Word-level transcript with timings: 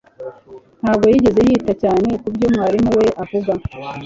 ntabwo 0.81 1.05
yigeze 1.11 1.39
yita 1.47 1.73
cyane 1.83 2.09
kubyo 2.21 2.47
mwarimu 2.53 2.91
we 2.99 3.07
avuga 3.23 3.51